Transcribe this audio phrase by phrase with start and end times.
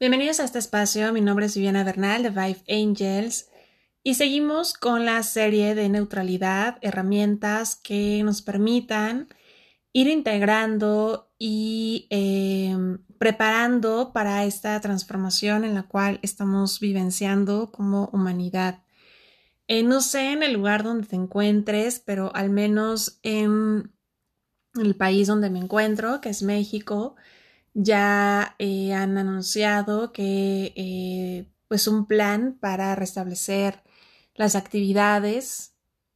[0.00, 3.48] Bienvenidos a este espacio, mi nombre es Viviana Bernal de Vive Angels
[4.02, 9.28] y seguimos con la serie de neutralidad, herramientas que nos permitan
[9.92, 18.82] ir integrando y em, preparando para esta transformación en la cual estamos vivenciando como humanidad.
[19.68, 23.92] Eh, no sé en el lugar donde te encuentres, pero al menos en
[24.74, 27.14] el país donde me encuentro, que es México,
[27.74, 33.82] ya eh, han anunciado que eh, pues un plan para restablecer
[34.34, 35.74] las actividades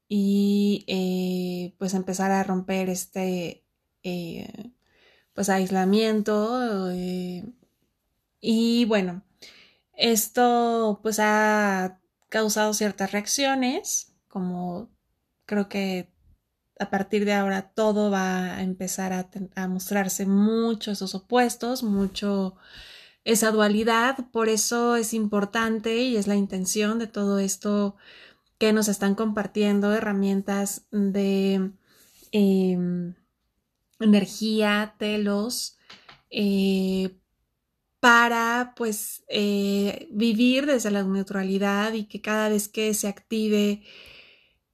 [0.09, 3.65] y eh, pues empezar a romper este
[5.35, 6.91] pues aislamiento
[8.41, 9.23] y bueno
[9.95, 12.01] esto pues ha
[12.31, 14.89] causado ciertas reacciones como
[15.45, 16.09] creo que
[16.79, 22.57] a partir de ahora todo va a empezar a, mostrarse mucho esos opuestos, mucho
[23.25, 24.31] esa dualidad.
[24.31, 27.97] Por eso es importante y es la intención de todo esto
[28.59, 31.73] que nos están compartiendo herramientas de
[32.33, 33.15] em,
[34.01, 35.79] energía, telos,
[36.31, 37.17] eh,
[38.01, 43.83] para pues eh, vivir desde la neutralidad y que cada vez que se active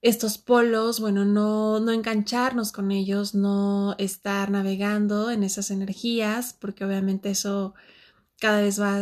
[0.05, 6.85] estos polos, bueno, no, no engancharnos con ellos, no estar navegando en esas energías, porque
[6.85, 7.75] obviamente eso
[8.39, 9.01] cada vez va,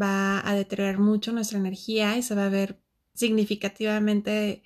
[0.00, 2.78] va a deteriorar mucho nuestra energía y se va a ver
[3.14, 4.62] significativamente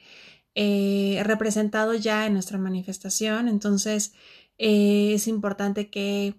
[0.55, 3.49] eh, representado ya en nuestra manifestación.
[3.49, 4.13] Entonces,
[4.59, 6.35] eh, es importante que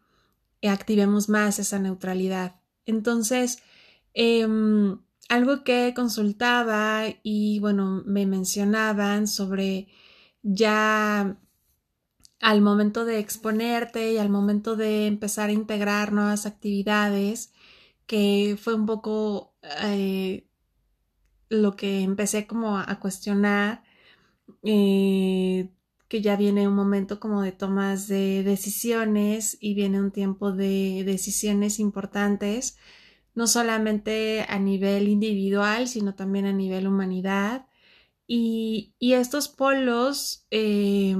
[0.62, 2.62] activemos más esa neutralidad.
[2.86, 3.64] Entonces,
[4.14, 9.88] em, algo que consultaba y bueno, me mencionaban sobre
[10.42, 11.38] ya
[12.42, 17.54] al momento de exponerte y al momento de empezar a integrar nuevas actividades,
[18.08, 20.48] que fue un poco eh,
[21.50, 23.84] lo que empecé como a, cuestionar,
[24.64, 25.70] eh,
[26.08, 31.04] que ya viene un momento como de tomas de decisiones y viene un tiempo de
[31.06, 32.78] decisiones importantes
[33.40, 37.68] no solamente a nivel individual, sino también a nivel humanidad.
[38.28, 41.16] Y, estos polos, eh,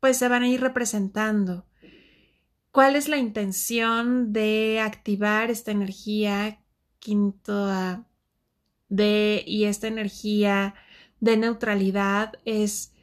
[0.00, 1.66] pues se van a ir representando.
[2.72, 6.62] ¿Cuál es la intención de activar esta energía
[7.00, 7.68] quinto
[8.88, 10.74] de y esta energía
[11.20, 12.32] de neutralidad?
[12.46, 12.94] Es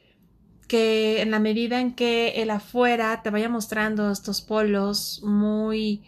[0.66, 6.02] que en la medida en que el afuera te vaya mostrando estos polos muy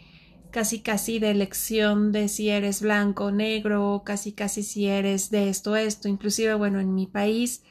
[0.50, 5.48] casi casi de elección de si eres blanco o negro, casi casi si eres de
[5.48, 7.62] esto, esto, inclusive, bueno, en mi país,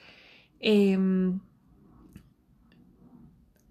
[0.59, 1.39] em,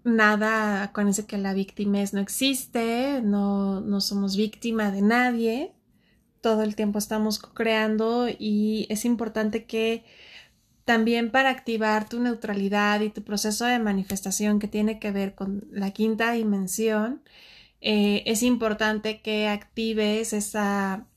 [0.03, 5.73] nada, acuérdense que la víctima no existe, no, no somos víctima de nadie,
[6.41, 10.05] todo el tiempo estamos creando y es importante que
[10.85, 15.67] también para activar tu neutralidad y tu proceso de manifestación que tiene que ver con
[15.71, 17.21] la quinta dimensión,
[17.81, 21.07] eh, es importante que actives esa,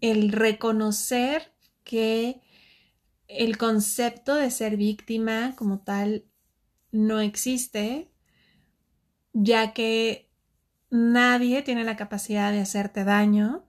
[0.00, 1.54] el reconocer
[1.84, 2.40] que
[3.28, 6.24] el concepto de ser víctima como tal
[6.90, 8.10] no existe,
[9.32, 10.30] ya que
[10.90, 13.64] nadie tiene la capacidad de hacerte daño.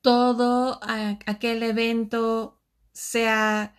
[0.00, 0.80] Todo
[1.26, 2.60] aquel evento
[2.92, 3.74] sea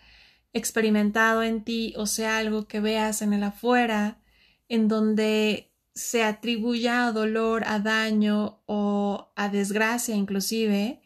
[0.54, 4.22] experimentado en ti o sea algo que veas en el afuera,
[4.70, 11.02] en donde se atribuya a dolor, a daño o a desgracia inclusive,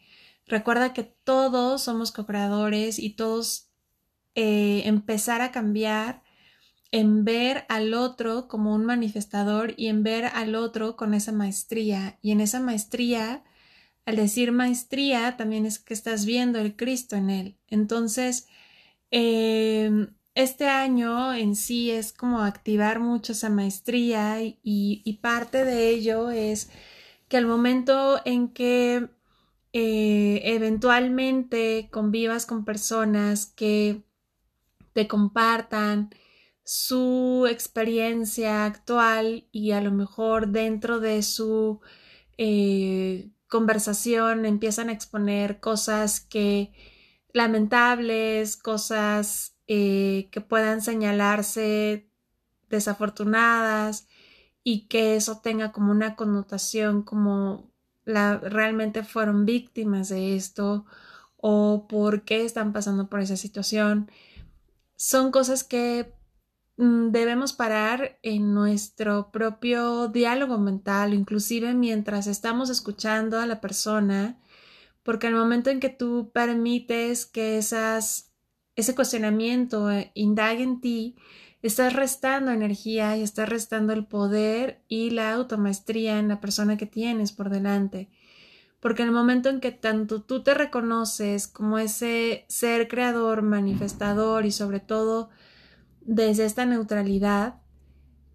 [0.46, 3.70] recuerda que todos somos co-creadores y todos
[4.34, 6.22] eh, empezar a cambiar
[6.90, 12.18] en ver al otro como un manifestador y en ver al otro con esa maestría.
[12.22, 13.44] Y en esa maestría,
[14.06, 17.58] al decir maestría, también es que estás viendo el Cristo en él.
[17.68, 18.48] Entonces,
[19.10, 26.30] eh, este año en sí es como activar mucho esa maestría y, parte de ello
[26.30, 26.70] es
[27.26, 29.08] que al momento en que
[29.72, 34.04] eh, eventualmente convivas con personas que
[34.92, 36.10] te compartan
[36.62, 41.80] su experiencia actual y a lo mejor dentro de su
[42.36, 46.72] eh, conversación empiezan a exponer cosas que
[47.32, 52.10] lamentables, cosas eh, que puedan señalarse
[52.68, 54.08] desafortunadas
[54.64, 57.70] y que eso tenga como una connotación como
[58.04, 60.86] la, realmente fueron víctimas de esto
[61.36, 64.10] o por qué están pasando por esa situación.
[64.96, 66.12] Son cosas que
[66.76, 74.40] mm, debemos parar en nuestro propio diálogo mental, inclusive mientras estamos escuchando a la persona,
[75.02, 78.27] porque al momento en que tú permites que esas,
[78.78, 81.16] ese cuestionamiento eh, indague en ti,
[81.62, 86.86] estás restando energía y estás restando el poder y la automaestría en la persona que
[86.86, 88.08] tienes por delante.
[88.78, 94.46] Porque en el momento en que tanto tú te reconoces como ese ser creador, manifestador
[94.46, 95.30] y sobre todo
[96.00, 97.56] desde esta neutralidad,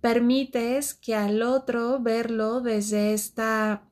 [0.01, 3.87] permites que al otro verlo desde esta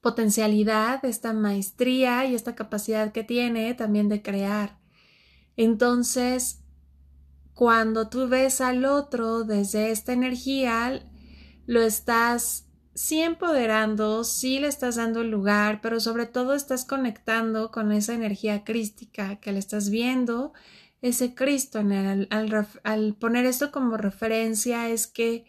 [0.00, 4.77] potencialidad, esta maestría y esta capacidad que tiene también de crear.
[5.58, 6.60] Entonces,
[7.52, 11.02] cuando tú ves al otro desde esta energía,
[11.66, 17.90] lo estás sí empoderando, sí le estás dando lugar, pero sobre todo estás conectando con
[17.90, 20.52] esa energía crística que le estás viendo,
[21.02, 25.44] ese Cristo al, poner esto como referencia es que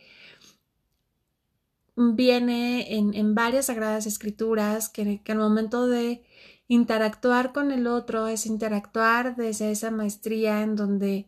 [1.96, 6.24] viene en, varias sagradas escrituras que, que al momento de
[6.70, 11.28] interactuar con el otro es interactuar desde esa maestría en donde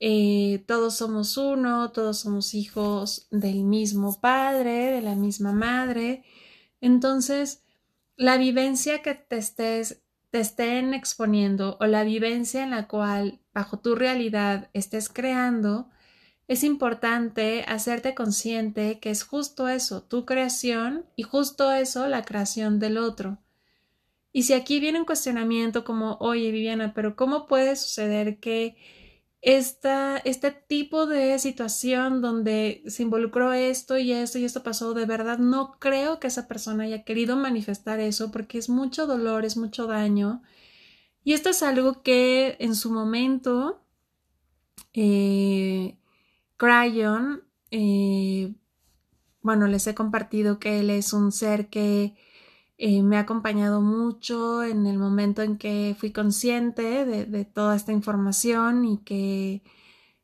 [0.00, 6.24] eh, todos somos uno, todos somos hijos del mismo padre, de la misma madre.
[6.80, 7.62] Entonces,
[8.16, 10.02] la vivencia que te estés
[10.32, 15.90] te estén exponiendo o la vivencia en la cual bajo tu realidad estés creando,
[16.48, 22.78] es importante hacerte consciente que es justo eso, tu creación y justo eso, la creación
[22.78, 23.41] del otro.
[24.32, 28.76] Y si aquí viene un cuestionamiento como, oye Viviana, pero ¿cómo puede suceder que
[29.42, 35.04] esta, este tipo de situación donde se involucró esto y esto y esto pasó, de
[35.04, 39.56] verdad no creo que esa persona haya querido manifestar eso porque es mucho dolor, es
[39.56, 40.42] mucho daño.
[41.24, 43.82] Y esto es algo que en su momento
[44.94, 45.98] eh,
[46.56, 48.54] Cryon, eh,
[49.40, 52.14] bueno, les he compartido que él es un ser que
[52.84, 57.92] eh, me ha acompañado mucho en el momento en que fui consciente de, toda esta
[57.92, 59.62] información y que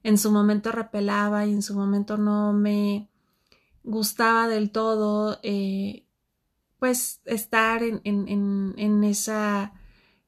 [0.02, 3.10] en su momento repelaba y en su momento no me
[3.84, 6.04] gustaba del todo, eh,
[6.80, 9.72] pues estar en, esa,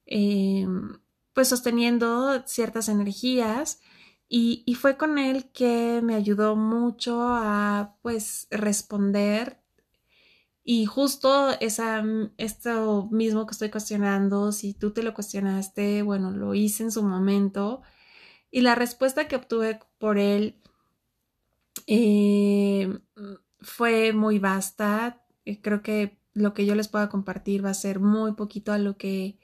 [0.05, 0.65] eh,
[1.33, 3.81] pues sosteniendo ciertas energías.
[4.29, 9.60] Y, y, fue con él que me ayudó mucho a pues responder
[10.63, 12.03] y justo esa,
[12.37, 17.03] esto mismo que estoy cuestionando, si tú te lo cuestionaste, bueno, lo hice en su
[17.03, 17.81] momento.
[18.51, 20.61] Y la respuesta que obtuve por él
[21.87, 22.99] eh,
[23.59, 25.23] fue muy vasta.
[25.45, 28.77] Eh, creo que lo que yo les pueda compartir va a ser muy poquito a
[28.77, 29.39] lo que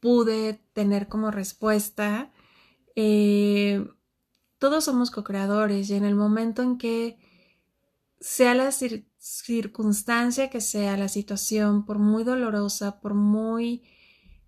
[0.00, 2.32] pude tener como respuesta.
[2.96, 3.86] Eh,
[4.58, 7.18] todos somos co-creadores y en el momento en que
[8.20, 9.13] sea la circunstancia
[10.50, 13.82] que sea la situación, por muy dolorosa, por muy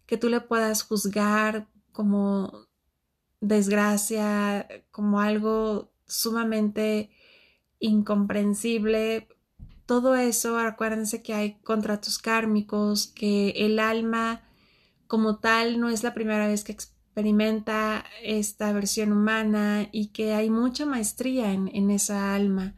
[0.07, 2.67] que tú le puedas juzgar como
[3.41, 7.11] desgracia, como algo sumamente
[7.79, 9.29] incomprensible,
[9.87, 14.43] todo eso, acuérdense que hay contratos kármicos, que el alma
[15.07, 20.51] como tal no es la primera vez que experimenta esta versión humana y que hay
[20.51, 22.75] mucha maestría en, en esa alma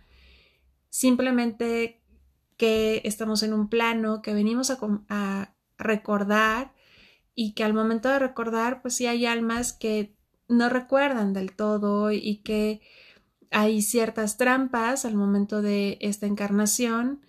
[0.99, 2.03] simplemente
[2.57, 4.73] que estamos en un plano, que venimos
[5.09, 6.75] a, recordar
[7.37, 10.17] y que al momento de recordar, pues sí hay almas que
[10.49, 12.81] no recuerdan del todo y que
[13.53, 17.21] hay ciertas trampas al momento de esta encarnación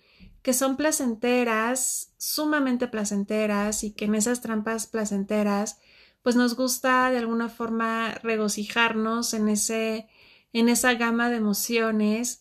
[0.42, 5.78] que son placenteras, sumamente placenteras y que en esas trampas placenteras
[6.22, 10.08] pues nos gusta de alguna forma regocijarnos en ese
[10.52, 12.39] en esa gama de emociones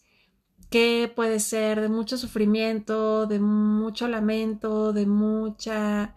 [0.70, 6.16] que puede ser de mucho sufrimiento, de mucho lamento, de mucha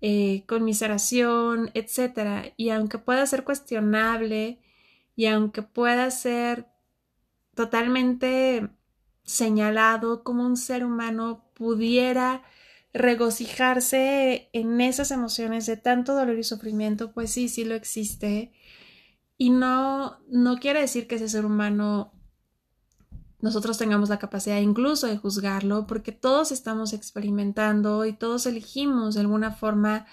[0.00, 2.52] eh, conmiseración, etc.
[2.56, 4.60] Y aunque pueda ser cuestionable
[5.16, 6.66] y aunque pueda ser
[7.54, 8.70] totalmente
[9.22, 12.42] señalado como un ser humano pudiera
[12.92, 18.52] regocijarse en esas emociones de tanto dolor y sufrimiento, pues sí, sí lo existe.
[19.36, 22.12] Y no, no quiere decir que ese ser humano
[23.42, 29.20] nosotros tengamos la capacidad incluso de juzgarlo, porque todos estamos experimentando y todos elegimos de
[29.20, 30.06] alguna forma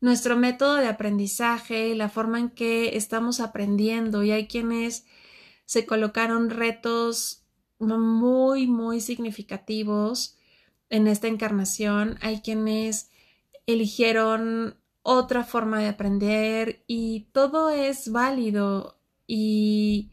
[0.00, 4.22] nuestro método de aprendizaje, la forma en que estamos aprendiendo.
[4.22, 5.06] Y hay quienes
[5.64, 7.44] se colocaron retos
[7.78, 10.36] muy, muy significativos
[10.90, 13.10] en esta encarnación, hay quienes
[13.66, 18.98] eligieron otra forma de aprender y todo es válido.
[19.26, 20.10] Y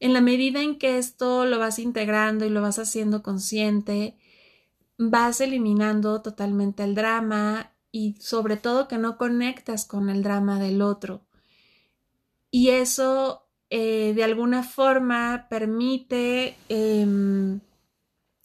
[0.00, 4.16] en la medida en que esto lo vas integrando y lo vas haciendo consciente,
[4.96, 10.82] vas eliminando totalmente el drama y sobre todo que no conectas con el drama del
[10.82, 11.26] otro.
[12.50, 17.60] Y eso eh, de alguna forma permite em,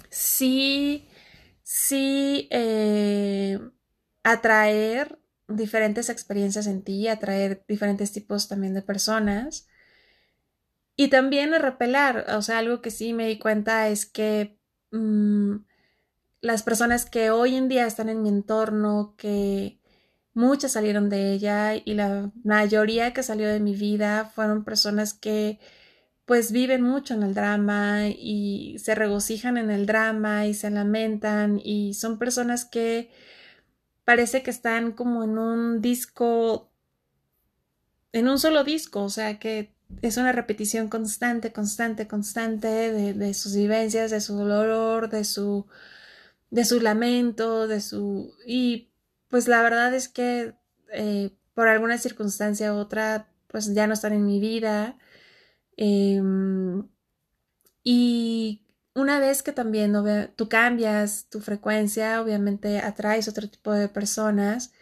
[0.09, 1.05] sí,
[1.63, 3.59] sí eh,
[4.23, 9.67] atraer diferentes experiencias en ti, atraer diferentes tipos también de personas
[10.95, 14.59] y también repelar, o sea, algo que sí me di cuenta es que
[14.91, 15.55] mm,
[16.41, 19.79] las personas que hoy en día están en mi entorno, que
[20.33, 25.59] muchas salieron de ella y la mayoría que salió de mi vida fueron personas que
[26.25, 31.59] pues viven mucho en el drama y se regocijan en el drama y se lamentan
[31.63, 33.11] y son personas que
[34.05, 36.71] parece que están como en un disco,
[38.13, 43.55] en un solo disco, o sea que es una repetición constante, constante, constante de, sus
[43.55, 45.65] vivencias, de su dolor, de su,
[46.51, 48.33] de su lamento, de su...
[48.45, 48.89] Y
[49.29, 50.55] pues la verdad es que
[50.91, 54.97] eh, por alguna circunstancia u otra, pues ya no están en mi vida.
[55.77, 56.87] Em,
[57.83, 58.61] y
[58.95, 59.93] una vez que también
[60.35, 64.73] tú cambias tu frecuencia, obviamente atraes otro tipo de personas.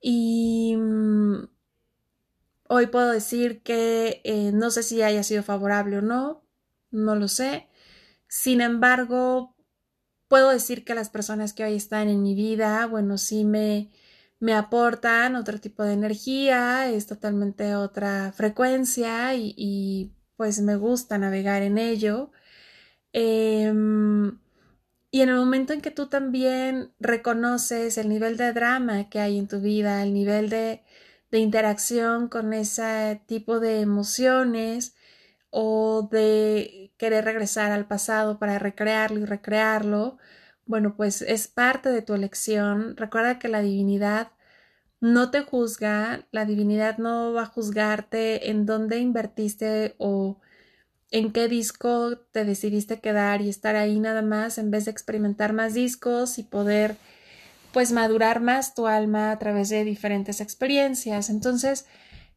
[0.00, 0.76] Y
[2.68, 6.44] Hoy puedo decir que eh, no sé si haya sido favorable o no,
[6.90, 7.68] no lo sé.
[8.28, 9.56] Sin embargo,
[10.28, 13.90] puedo decir que las personas que hoy están en mi vida, bueno, sí me,
[14.40, 21.62] me aportan otro tipo de energía, es totalmente otra frecuencia y, pues me gusta navegar
[21.62, 22.30] en ello.
[23.12, 24.38] Em,
[25.10, 29.38] y en el momento en que tú también reconoces el nivel de drama que hay
[29.38, 30.82] en tu vida, el nivel de
[31.30, 34.94] de interacción con ese tipo de emociones
[35.50, 40.18] o de querer regresar al pasado para recrearlo y recrearlo,
[40.66, 42.96] bueno, pues es parte de tu elección.
[42.96, 44.32] Recuerda que la divinidad
[45.00, 50.40] no te juzga, la divinidad no va a juzgarte en dónde invertiste o
[51.10, 55.52] en qué disco te decidiste quedar y estar ahí nada más en vez de experimentar
[55.52, 56.96] más discos y poder
[57.76, 61.28] pues madurar más tu alma a través de diferentes experiencias.
[61.28, 61.84] Entonces,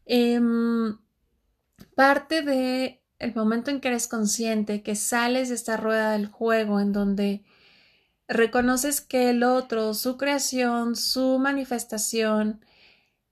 [0.06, 0.98] em,
[1.96, 6.82] parte de el momento en que eres consciente, que sales de esta rueda del juego
[6.82, 7.46] en donde
[8.28, 12.66] reconoces que el otro, su creación, su manifestación,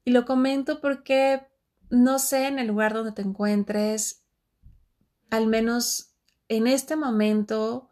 [0.05, 1.45] y lo comento porque
[1.89, 4.23] no sé en el lugar donde te encuentres,
[5.29, 6.13] al menos
[6.47, 7.89] en este momento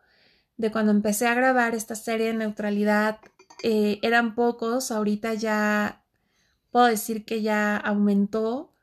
[0.55, 3.19] de cuando empecé a grabar esta serie de neutralidad,
[3.63, 6.03] eh, eran pocos, ahorita ya
[6.71, 8.73] puedo decir que ya aumentó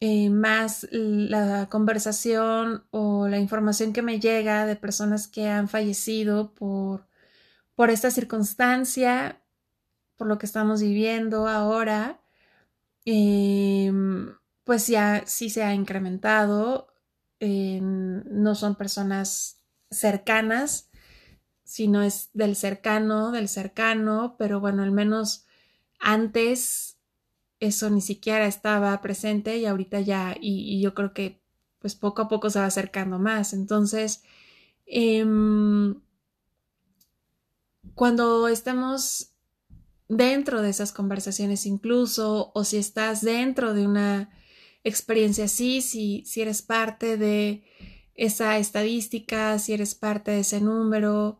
[0.00, 6.54] eh, más la conversación o la información que me llega de personas que han fallecido
[6.54, 7.06] por,
[7.74, 9.42] por esta circunstancia,
[10.16, 12.20] por lo que estamos viviendo ahora,
[13.04, 16.88] em, pues ya sí se ha incrementado.
[17.40, 20.89] no son personas cercanas,
[21.70, 25.46] si no es del cercano, del cercano, pero bueno, al menos
[26.00, 26.98] antes
[27.60, 31.40] eso ni siquiera estaba presente y ahorita ya, y, yo creo que
[31.78, 33.52] pues poco a poco se va acercando más.
[33.52, 34.24] Entonces,
[34.84, 35.94] em,
[37.94, 39.30] cuando estamos
[40.08, 44.30] dentro de esas conversaciones incluso, o si estás dentro de una
[44.82, 47.62] experiencia así, si, si eres parte de
[48.16, 51.38] esa estadística, si eres parte de ese número,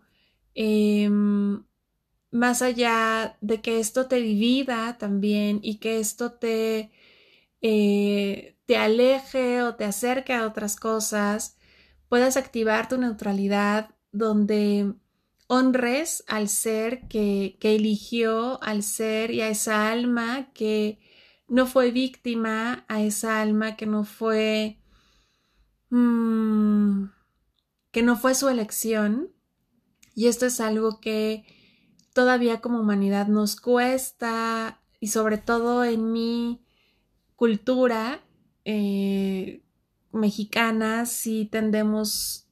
[0.55, 1.65] Em,
[2.31, 6.91] más allá de que esto te divida también y que esto te,
[7.63, 11.59] eh, te aleje o te acerque a otras cosas,
[12.09, 14.95] puedas activar tu neutralidad donde
[15.49, 21.01] honres al ser que, que eligió, al ser y a esa alma que
[21.49, 24.79] no fue víctima, a esa alma que no fue...
[25.91, 27.07] Mm,
[27.91, 29.33] que no fue su elección
[30.15, 31.45] y esto es algo que
[32.13, 36.61] todavía como humanidad nos cuesta y sobre todo en mi
[37.37, 38.21] cultura
[38.65, 39.63] eh,
[40.13, 42.47] mexicana si tendemos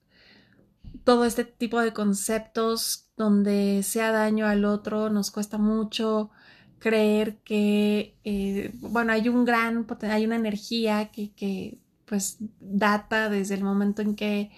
[1.04, 6.30] todo este tipo de conceptos donde sea daño al otro nos cuesta mucho
[6.78, 13.54] creer que eh, bueno hay un gran hay una energía que, que pues data desde
[13.54, 14.50] el momento en que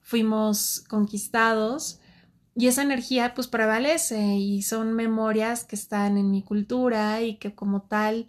[0.00, 2.00] fuimos conquistados
[2.56, 7.54] y esa energía pues prevalece y son memorias que están en mi cultura y que
[7.54, 8.26] como tal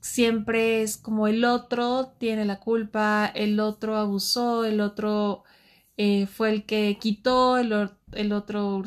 [0.00, 5.44] siempre es como el otro tiene la culpa, el otro abusó, el otro
[5.96, 8.84] eh, fue el que quitó, el, el otro,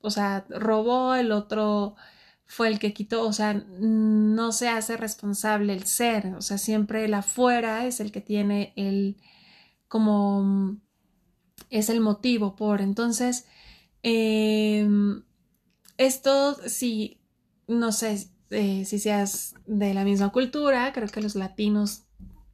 [0.00, 1.96] o sea, robó, el otro
[2.46, 7.04] fue el que quitó, o sea, no se hace responsable el ser, o sea, siempre
[7.06, 9.16] el afuera es el que tiene el,
[9.88, 10.76] como,
[11.70, 13.46] es el motivo por, entonces,
[14.02, 15.22] em,
[15.96, 17.20] esto sí,
[17.68, 22.04] no sé eh, si seas de la misma cultura, creo que los latinos,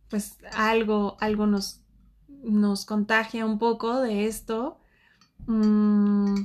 [0.09, 1.81] pues algo, algo nos,
[2.29, 4.79] nos contagia un poco de esto.
[5.47, 6.43] Mm,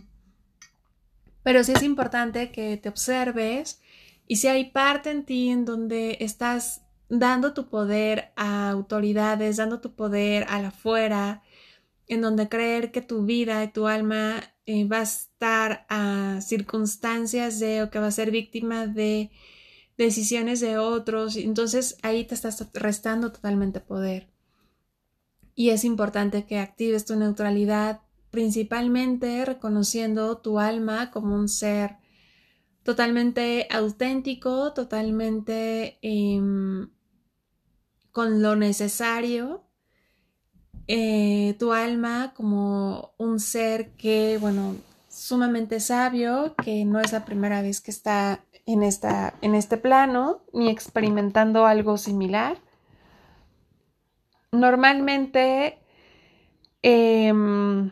[1.43, 3.81] pero sí es importante que te observes
[4.27, 9.79] y si hay parte en ti en donde estás dando tu poder a autoridades, dando
[9.81, 11.43] tu poder a la afuera,
[12.07, 17.59] en donde creer que tu vida y tu alma eh, va a estar a circunstancias
[17.59, 19.31] de o que va a ser víctima de
[19.97, 24.29] decisiones de otros, entonces ahí te estás restando totalmente poder.
[25.55, 28.01] Y es importante que actives tu neutralidad
[28.31, 31.97] principalmente reconociendo tu alma como un ser
[32.81, 36.89] totalmente auténtico, totalmente em,
[38.11, 39.63] con lo necesario,
[40.87, 44.75] eh, tu alma como un ser que, bueno,
[45.09, 50.41] sumamente sabio, que no es la primera vez que está en, esta, en este plano,
[50.53, 52.57] ni experimentando algo similar.
[54.51, 55.79] Normalmente,
[56.81, 57.91] em,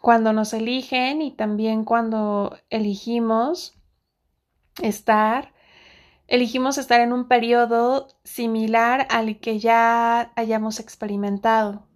[0.00, 3.74] cuando nos eligen y también cuando elegimos
[4.82, 5.52] estar,
[6.28, 11.88] elegimos estar en un periodo similar al que ya hayamos experimentado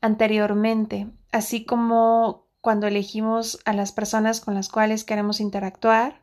[0.00, 6.22] anteriormente, así como cuando elegimos a las personas con las cuales queremos interactuar,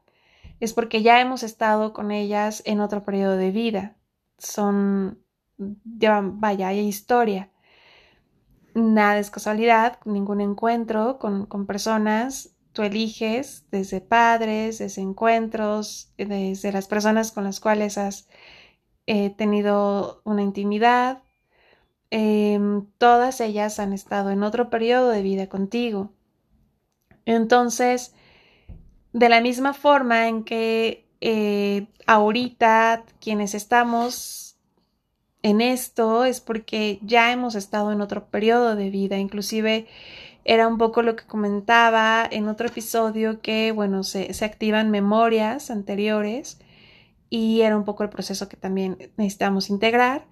[0.61, 3.97] es porque ya hemos estado con ellas en otro periodo de vida.
[4.37, 5.19] Son,
[5.57, 7.51] vaya, hay historia
[8.73, 16.87] nada es casualidad, ningún encuentro con, personas, tú eliges desde padres, desde encuentros, desde las
[16.87, 18.27] personas con las cuales has
[19.07, 21.23] eh, tenido una intimidad,
[22.11, 26.11] em, todas ellas han estado en otro periodo de vida contigo.
[27.25, 28.13] Entonces,
[29.13, 34.57] de la misma forma en que eh, ahorita quienes estamos
[35.43, 39.87] en esto es porque ya hemos estado en otro periodo de vida, inclusive
[40.45, 46.59] era un poco lo que comentaba en otro episodio que, bueno, se, activan memorias anteriores
[47.29, 50.25] y era un poco el proceso que también necesitamos integrar.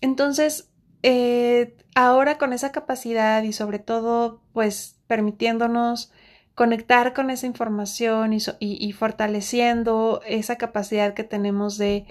[0.00, 0.70] Entonces,
[1.02, 6.12] eh, ahora con esa capacidad y sobre todo, pues permitiéndonos
[6.54, 12.06] conectar con esa información y fortaleciendo esa capacidad que tenemos de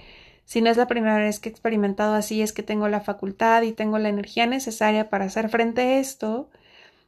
[0.46, 3.62] si no es la primera vez que he experimentado así, es que tengo la facultad
[3.62, 6.48] y tengo la energía necesaria para hacer frente a esto.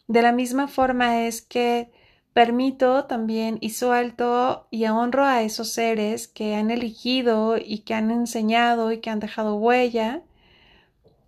[0.08, 1.92] De la misma forma es que
[2.32, 8.10] permito también y suelto y honro a esos seres que han elegido y que han
[8.10, 10.22] enseñado y que han dejado huella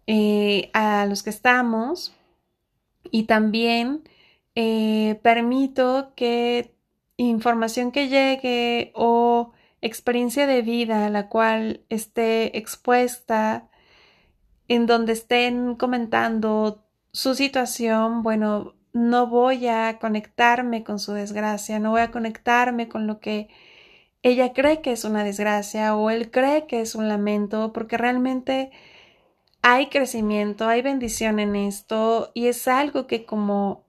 [0.07, 2.15] eh, a los que estamos.
[3.11, 4.03] Y también
[4.55, 6.75] eh, permito que
[7.19, 13.69] información que llegue o experiencia de vida a la cual esté expuesta,
[14.69, 21.91] en donde estén comentando su situación, bueno, no voy a conectarme con su desgracia, no
[21.91, 23.49] voy a conectarme con lo que
[24.23, 28.71] ella cree que es una desgracia o él cree que es un lamento, porque realmente
[29.63, 33.87] hay crecimiento, hay bendición en esto y es algo que como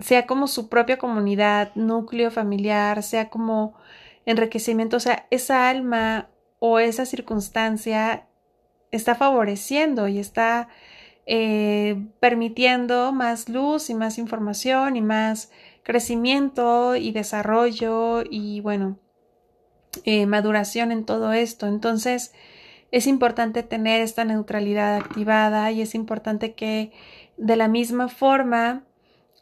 [0.00, 3.74] sea como su propia comunidad, núcleo familiar, sea como
[4.26, 8.26] enriquecimiento, o sea, esa alma o esa circunstancia
[8.90, 10.68] está favoreciendo y está
[11.26, 15.50] eh, permitiendo más luz y más información y más
[15.82, 18.98] crecimiento y desarrollo y bueno,
[20.04, 21.66] eh, maduración en todo esto.
[21.66, 22.34] Entonces,
[22.90, 26.92] es importante tener esta neutralidad activada y es importante que
[27.38, 28.84] de la misma forma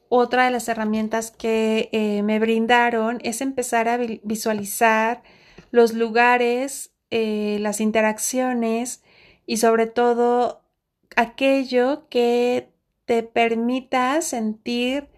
[0.08, 5.22] otra de las herramientas que eh, me brindaron es empezar a visualizar
[5.70, 9.02] los lugares, las interacciones
[9.44, 10.61] y sobre todo
[11.16, 12.72] aquello que
[13.04, 15.08] te permita sentir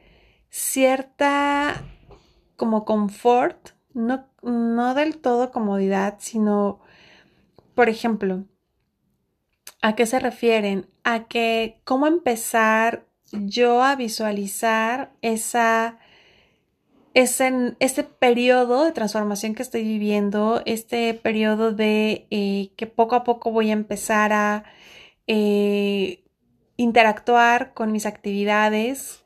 [0.50, 1.84] cierta
[2.56, 6.80] como confort, no, no del todo comodidad, sino,
[7.74, 8.44] por ejemplo,
[9.82, 10.88] ¿a qué se refieren?
[11.02, 15.98] A que cómo empezar yo a visualizar esa
[17.14, 23.14] es en este periodo de transformación que estoy viviendo, este periodo de eh, que poco
[23.14, 24.64] a poco voy a empezar a
[25.26, 26.24] eh,
[26.76, 29.24] interactuar con mis actividades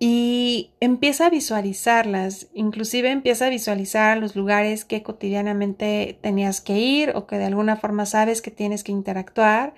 [0.00, 7.12] y empieza a visualizarlas, inclusive empieza a visualizar los lugares que cotidianamente tenías que ir
[7.16, 9.74] o que de alguna forma sabes que tienes que interactuar.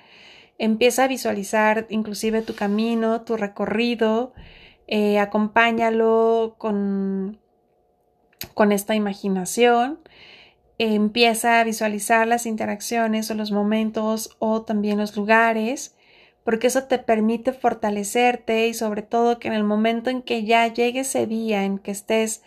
[0.58, 4.34] Empieza a visualizar inclusive tu camino, tu recorrido,
[4.86, 7.40] eh, acompáñalo con,
[8.52, 10.00] con esta imaginación.
[10.80, 15.94] Empieza a visualizar las interacciones o los momentos o también los lugares,
[16.44, 20.66] porque eso te permite fortalecerte y sobre todo que en el momento en que ya
[20.66, 22.42] llegue ese día en que estés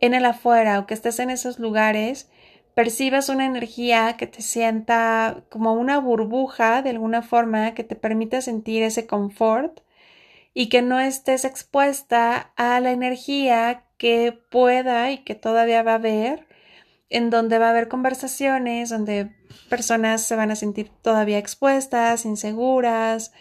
[0.00, 2.28] en el afuera o que estés en esos lugares,
[2.74, 8.40] percibas una energía que te sienta como una burbuja de alguna forma que te permita
[8.40, 9.80] sentir ese confort
[10.52, 15.96] y que no estés expuesta a la energía que pueda y que todavía va a
[15.96, 16.46] haber,
[17.10, 19.30] en donde va a haber conversaciones, donde
[19.68, 23.32] personas se van a sentir todavía expuestas, inseguras,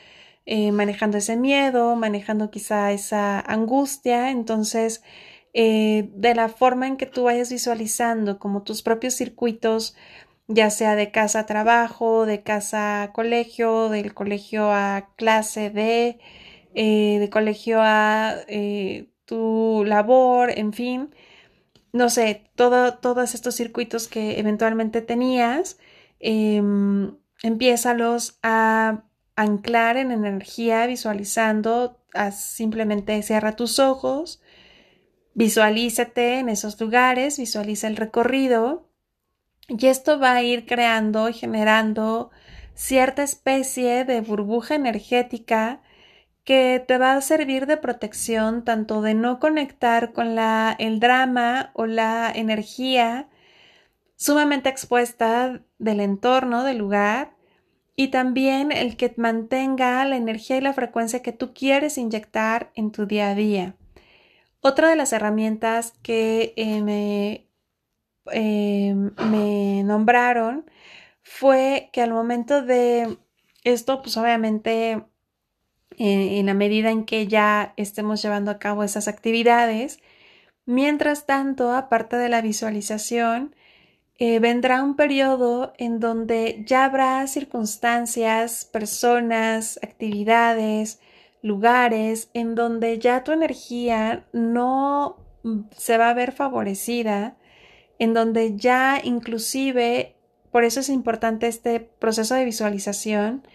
[0.46, 4.30] eh, manejando ese miedo, manejando quizá esa angustia.
[4.32, 5.04] Entonces,
[5.54, 9.96] eh, de la forma en que tú vayas visualizando como tus propios circuitos,
[10.48, 16.20] ya sea de casa a trabajo, de casa a colegio, del colegio a clase de,
[16.76, 18.36] eh, de colegio a
[19.26, 21.10] tu labor, en fin,
[21.96, 25.80] no sé, todo, todos estos circuitos que eventualmente tenías,
[26.20, 26.62] eh,
[28.44, 29.04] a
[29.38, 31.98] anclar en energía visualizando,
[32.34, 34.42] simplemente cierra tus ojos,
[35.36, 38.90] visualízate en esos lugares, visualiza el recorrido
[39.70, 42.30] y esto va a ir creando y generando
[42.74, 45.82] cierta especie de burbuja energética
[46.46, 51.72] que te va a servir de protección tanto de no conectar con la, el drama
[51.74, 53.28] o la energía
[54.16, 57.36] sumamente expuesta del entorno, del lugar,
[57.96, 62.92] y también el que mantenga la energía y la frecuencia que tú quieres inyectar en
[62.92, 63.76] tu día a día.
[64.62, 67.48] Otra de las herramientas que eh, me,
[68.32, 68.96] eh,
[69.30, 70.70] me nombraron
[71.24, 73.18] fue que al momento de
[73.64, 75.06] esto, pues obviamente
[75.98, 80.00] en la medida en que ya estemos llevando a cabo esas actividades.
[80.66, 83.56] Mientras tanto, aparte de la visualización,
[84.18, 91.00] eh, vendrá un periodo en donde ya habrá circunstancias, personas, actividades,
[91.42, 95.18] lugares en donde ya tu energía no
[95.78, 97.36] se va a ver favorecida,
[98.00, 100.16] en donde ya inclusive,
[100.52, 103.46] por eso es importante este proceso de visualización,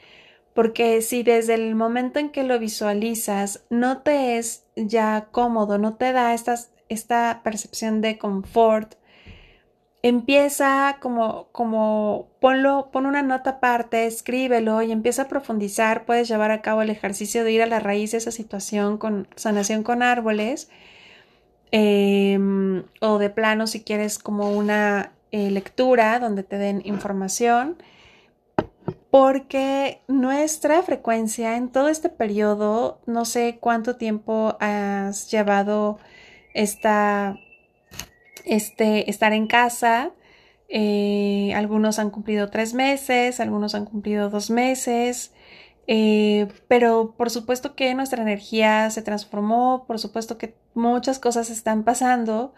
[0.54, 5.94] porque si desde el momento en que lo visualizas no te es ya cómodo, no
[5.94, 8.94] te da esta percepción de confort,
[10.02, 16.04] empieza como, como ponlo, pon una nota aparte, escríbelo y empieza a profundizar.
[16.06, 19.28] Puedes llevar a cabo el ejercicio de ir a la raíz de esa situación con
[19.36, 20.70] sanación con árboles.
[21.72, 27.76] Em, o de plano si quieres como una eh, lectura donde te den información
[29.10, 35.98] porque nuestra frecuencia en todo este periodo, no sé cuánto tiempo has llevado
[36.54, 37.36] esta,
[38.44, 40.12] este, estar en casa,
[40.68, 45.32] eh, algunos han cumplido tres meses, algunos han cumplido dos meses,
[45.88, 51.82] eh, pero por supuesto que nuestra energía se transformó, por supuesto que muchas cosas están
[51.82, 52.54] pasando.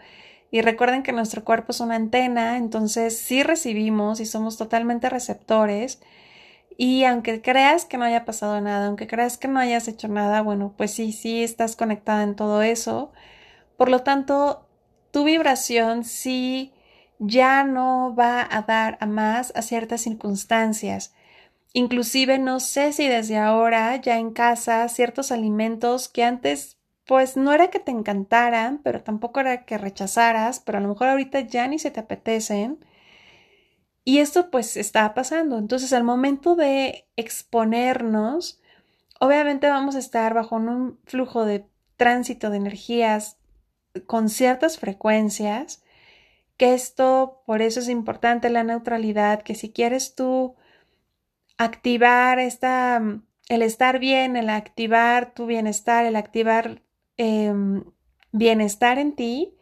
[0.51, 5.99] Y recuerden que nuestro cuerpo es una antena, entonces sí recibimos y somos totalmente receptores.
[6.77, 10.41] Y aunque creas que no haya pasado nada, aunque creas que no hayas hecho nada,
[10.41, 13.11] bueno, pues sí, sí estás conectada en todo eso.
[13.77, 14.67] Por lo tanto,
[15.11, 16.73] tu vibración sí
[17.19, 21.13] ya no va a dar a más a ciertas circunstancias.
[21.73, 27.51] Inclusive no sé si desde ahora ya en casa ciertos alimentos que antes pues no
[27.51, 31.67] era que te encantaran, pero tampoco era que rechazaras, pero a lo mejor ahorita ya
[31.67, 32.79] ni se te apetecen
[34.05, 35.57] y esto pues está pasando.
[35.57, 38.61] Entonces, al momento de exponernos,
[39.19, 43.37] obviamente vamos a estar bajo un flujo de tránsito de energías
[44.05, 45.83] con ciertas frecuencias,
[46.57, 50.55] que esto, por eso es importante la neutralidad, que si quieres tú
[51.57, 53.01] activar esta,
[53.49, 56.81] el estar bien, el activar tu bienestar, el activar
[57.17, 57.83] em,
[58.31, 59.55] bienestar en ti,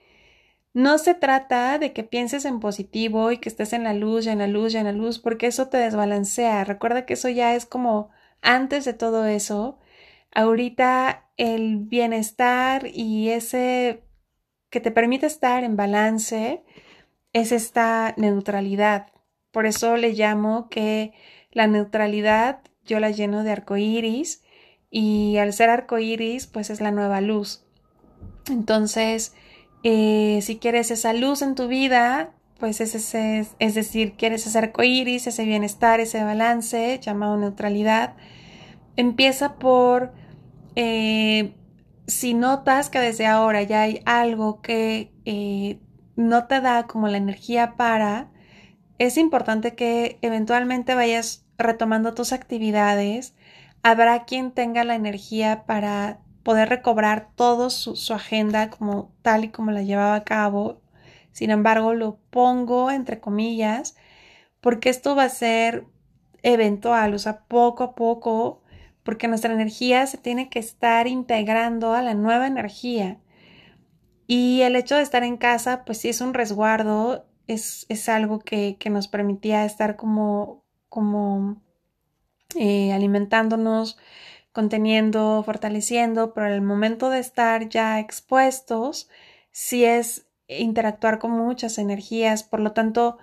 [0.74, 4.32] no se trata de que pienses en positivo y que estés en la luz, ya
[4.32, 6.64] en la luz, ya en la luz, porque eso te desbalancea.
[6.64, 8.10] Recuerda que eso ya es como
[8.42, 9.78] antes de todo eso.
[10.34, 14.04] Ahorita el bienestar y ese
[14.70, 16.64] que te permite estar en balance
[17.34, 19.08] es esta neutralidad.
[19.52, 21.14] Por eso le llamo que
[21.52, 24.44] la neutralidad yo la lleno de arcoíris
[24.90, 27.66] y al ser arcoíris pues es la nueva luz.
[28.50, 29.34] Entonces,
[29.84, 34.58] eh, si quieres esa luz en tu vida, pues es, ese, es decir, quieres ese
[34.58, 38.14] arcoíris, ese bienestar, ese balance llamado neutralidad,
[38.96, 40.14] empieza por
[40.76, 41.56] eh,
[42.08, 45.80] si notas que desde ahora ya hay algo que eh,
[46.16, 48.30] no te da como la energía para,
[49.00, 53.34] es importante que eventualmente vayas retomando tus actividades.
[53.82, 59.50] Habrá quien tenga la energía para poder recobrar todo su, su, agenda como tal y
[59.50, 60.82] como la llevaba a cabo.
[61.32, 63.96] Sin embargo, lo pongo entre comillas
[64.62, 65.86] porque esto va a ser
[66.44, 68.62] eventual, o sea, poco a poco,
[69.04, 73.20] porque nuestra energía se tiene que estar integrando a la nueva energía.
[74.28, 78.40] Y el hecho de estar en casa, pues sí es un resguardo, es, es algo
[78.40, 81.62] que, que, nos permitía estar como, como
[82.56, 83.98] eh, alimentándonos,
[84.54, 89.10] conteniendo, fortaleciendo, pero el momento de estar ya expuestos,
[89.52, 93.18] sí es interactuar con muchas energías, por lo tanto,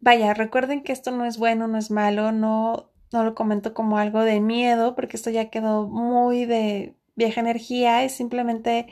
[0.00, 3.98] vaya, recuerden que esto no es bueno, no es malo, no, no lo comento como
[3.98, 8.86] algo de miedo, porque esto ya quedó muy de vieja energía, es simplemente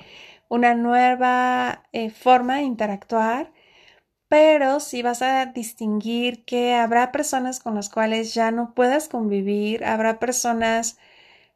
[0.49, 3.53] una nueva eh, forma de interactuar
[4.31, 9.85] pero si vas a distinguir que habrá personas con las cuales ya no puedas convivir,
[9.85, 10.99] habrá personas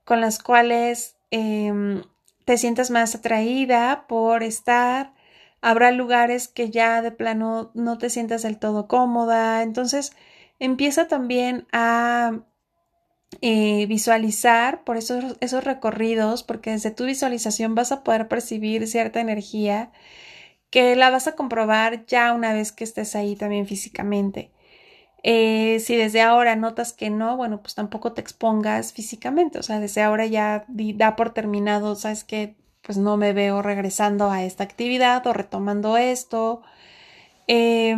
[0.04, 2.02] con las cuales em,
[2.44, 5.14] te sientas más atraída por estar,
[5.62, 10.12] habrá lugares que ya de plano no te sientas del todo cómoda, entonces
[10.58, 12.40] empieza también a
[13.40, 19.20] eh, visualizar por esos, esos recorridos, porque desde tu visualización vas a poder percibir cierta
[19.20, 19.90] energía
[20.70, 24.50] que la vas a comprobar ya una vez que estés ahí también físicamente.
[25.24, 29.80] Eh, si desde ahora notas que no, bueno, pues tampoco te expongas físicamente, o sea,
[29.80, 34.64] desde ahora ya da por terminado, sabes que pues no me veo regresando a esta
[34.64, 36.62] actividad o retomando esto.
[37.48, 37.96] Eh,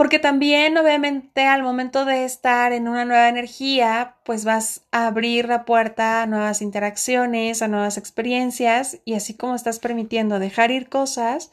[0.00, 5.46] porque también obviamente al momento de estar en una nueva energía, pues vas a abrir
[5.46, 10.88] la puerta a nuevas interacciones, a nuevas experiencias y así como estás permitiendo dejar ir
[10.88, 11.52] cosas,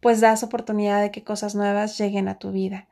[0.00, 2.88] pues das oportunidad de que cosas nuevas lleguen a tu vida.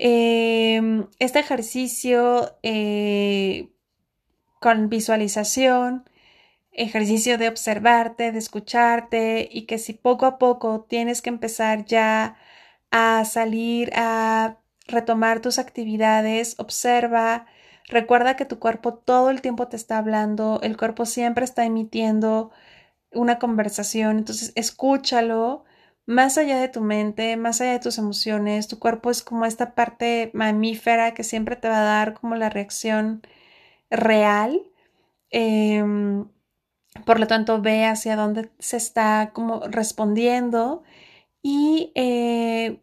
[0.00, 3.68] Em, este ejercicio eh,
[4.60, 6.08] con visualización,
[6.72, 12.36] ejercicio de observarte, de escucharte y que si poco a poco tienes que empezar ya
[12.92, 17.46] a salir a retomar tus actividades, observa,
[17.88, 22.52] recuerda que tu cuerpo todo el tiempo te está hablando, el cuerpo siempre está emitiendo
[23.12, 25.64] una conversación, entonces escúchalo
[26.08, 29.74] más allá de tu mente, más allá de tus emociones, tu cuerpo es como esta
[29.74, 33.22] parte mamífera que siempre te va a dar como la reacción
[33.90, 34.62] real.
[35.30, 36.28] Em,
[37.06, 40.82] por lo tanto, ve hacia dónde se está como respondiendo
[41.42, 42.82] y eh,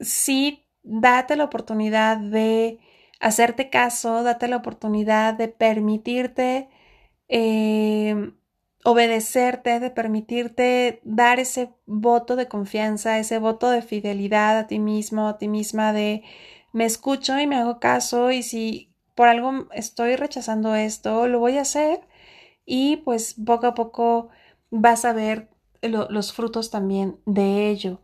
[0.00, 2.80] sí, date la oportunidad de
[3.20, 6.68] hacerte caso, date la oportunidad de permitirte
[7.28, 8.32] eh,
[8.86, 15.26] obedecerte, de permitirte dar ese voto de confianza, ese voto de fidelidad a ti mismo,
[15.26, 16.22] a ti misma, de
[16.72, 21.58] me escucho y me hago caso y si por algo estoy rechazando esto, lo voy
[21.58, 22.00] a hacer
[22.64, 24.28] y pues poco a poco
[24.70, 25.48] vas a ver
[25.82, 28.00] los frutos también de ello.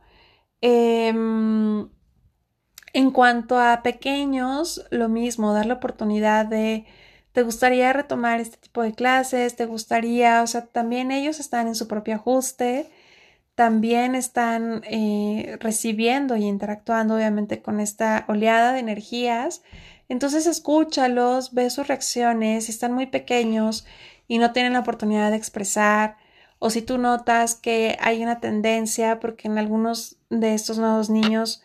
[0.62, 1.88] Em,
[2.92, 6.87] en cuanto a pequeños, lo mismo, dar la oportunidad de,
[7.33, 9.57] ¿te gustaría retomar este tipo de clases?
[9.57, 10.42] ¿Te gustaría?
[10.42, 12.90] O sea, también ellos están en su propio ajuste,
[13.55, 19.62] también están eh, recibiendo y interactuando obviamente con esta oleada de energías.
[20.09, 23.87] Entonces escúchalos, ve sus reacciones, si están muy pequeños
[24.29, 26.16] y no tienen la oportunidad de expresar,
[26.59, 31.62] o si tú notas que hay una tendencia, porque en algunos de estos nuevos niños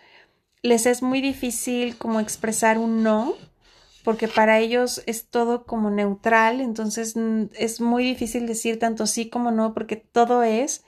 [0.63, 3.35] les es muy difícil como expresar un no,
[4.07, 7.15] porque para ellos es todo como neutral, entonces
[7.55, 10.85] es muy difícil decir tanto sí como no, porque todo es,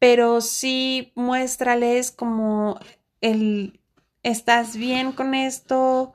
[0.00, 2.80] pero sí muéstrales como
[3.20, 3.78] el
[4.24, 6.12] estás bien con esto,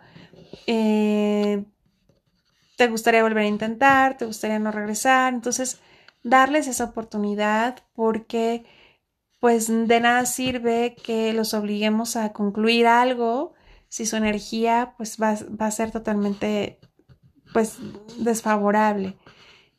[0.67, 1.63] eh,
[2.75, 5.79] te gustaría volver a intentar, te gustaría no regresar, entonces
[6.21, 8.65] darles esa oportunidad porque
[9.39, 13.54] pues de nada sirve que los obliguemos a concluir algo
[13.95, 16.81] si su energía pues va, a ser totalmente
[17.53, 17.77] pues
[18.17, 19.15] desfavorable.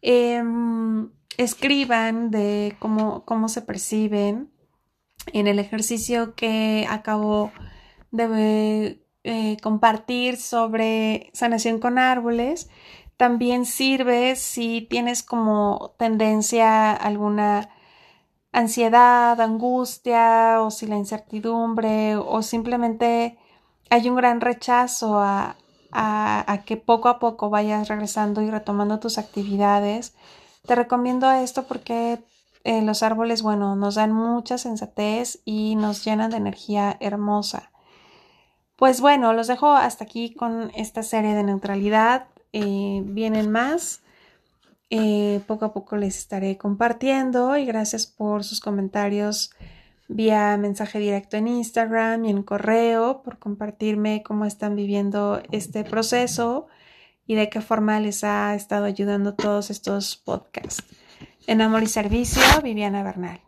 [0.00, 4.50] Em, escriban de cómo, cómo se perciben
[5.34, 7.52] en el ejercicio que acabo
[8.10, 12.70] de eh, compartir sobre sanación con árboles.
[13.18, 17.68] También sirve si tienes como tendencia alguna
[18.50, 23.36] ansiedad, angustia o si la incertidumbre o simplemente
[23.90, 25.56] hay un gran rechazo a,
[26.66, 30.14] que poco a poco vayas regresando y retomando tus actividades.
[30.66, 32.18] Te recomiendo esto porque
[32.64, 37.70] eh, los árboles, bueno, nos dan mucha sensatez y nos llenan de energía hermosa.
[38.76, 42.26] Pues bueno, los dejo hasta aquí con esta serie de neutralidad.
[42.52, 44.02] Eh, vienen más.
[44.90, 49.50] Eh, poco a poco les estaré compartiendo y gracias por sus comentarios
[50.08, 56.66] vía mensaje directo en Instagram y en correo, por compartirme cómo están viviendo este proceso
[57.26, 60.84] y de qué forma les ha estado ayudando todos estos podcasts.
[61.46, 63.40] En Amor y Servicio, Viviana Bernal.